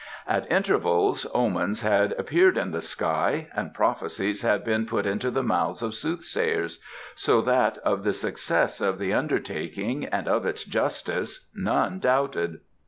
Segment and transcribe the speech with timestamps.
[0.25, 5.43] At intervals omens had appeared in the sky and prophecies had been put into the
[5.43, 6.79] mouths of sooth sayers,
[7.13, 12.61] so that of the success of the undertaking and of its justice none doubted.